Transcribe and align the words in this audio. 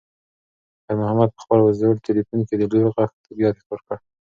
خیر 0.83 0.95
محمد 1.01 1.29
په 1.35 1.39
خپل 1.43 1.59
زوړ 1.79 1.95
تلیفون 2.07 2.39
کې 2.47 2.55
د 2.57 2.63
لور 2.71 2.87
غږ 2.95 3.11
بیا 3.37 3.49
تکرار 3.57 3.81
کړ. 3.87 3.97